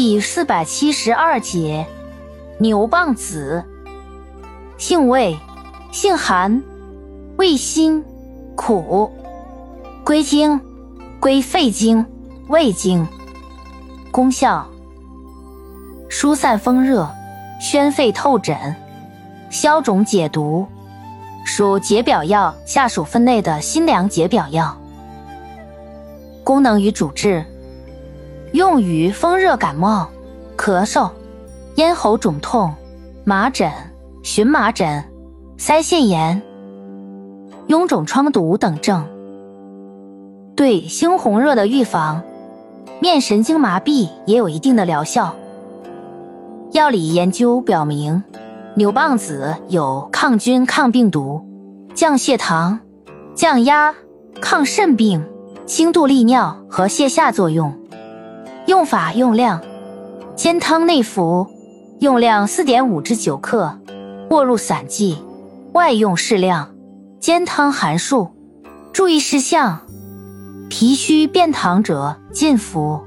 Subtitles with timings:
[0.00, 1.84] 第四百七十二节，
[2.58, 3.64] 牛蒡子，
[4.76, 5.36] 性味，
[5.90, 6.62] 性寒，
[7.36, 8.04] 味辛，
[8.54, 9.10] 苦，
[10.04, 10.60] 归经，
[11.18, 12.06] 归肺经、
[12.46, 13.04] 胃经。
[14.12, 14.68] 功效：
[16.08, 17.10] 疏散风热，
[17.60, 18.56] 宣肺透疹，
[19.50, 20.64] 消肿解毒，
[21.44, 24.80] 属解表药下属分类的辛凉解表药。
[26.44, 27.44] 功能与主治：
[28.52, 30.08] 用于风热感冒、
[30.56, 31.10] 咳嗽、
[31.76, 32.72] 咽喉肿痛、
[33.24, 33.70] 麻疹、
[34.22, 35.04] 荨麻疹、
[35.58, 36.40] 腮腺炎、
[37.68, 39.04] 臃肿疮毒等症。
[40.56, 42.22] 对猩红热的预防。
[43.00, 45.32] 面神经麻痹也有一定的疗效。
[46.72, 48.24] 药理研究表明，
[48.74, 51.40] 牛蒡子有抗菌、抗病毒、
[51.94, 52.80] 降血糖、
[53.36, 53.94] 降压、
[54.40, 55.24] 抗肾病、
[55.64, 57.72] 轻度利尿和泻下作用。
[58.68, 59.62] 用法用量：
[60.36, 61.46] 煎汤内服，
[62.00, 63.78] 用量四点五至九克，
[64.28, 65.16] 卧入散剂，
[65.72, 66.74] 外用适量。
[67.18, 68.28] 煎汤含数。
[68.92, 69.80] 注意事项。
[70.68, 73.00] 脾虚便溏者禁服。